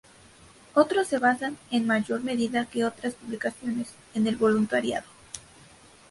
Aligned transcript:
Otros 0.73 1.07
se 1.07 1.19
basan, 1.19 1.59
en 1.69 1.85
mayor 1.85 2.23
medida 2.23 2.65
que 2.65 2.85
otras 2.85 3.13
publicaciones, 3.13 3.93
en 4.15 4.25
el 4.25 4.35
voluntariado. 4.35 5.05